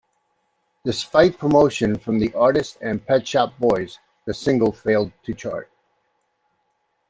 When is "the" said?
2.17-2.33, 4.25-4.33